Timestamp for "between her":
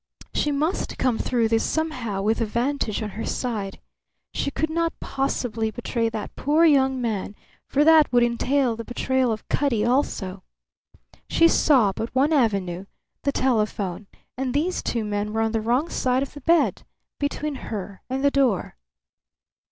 17.19-18.01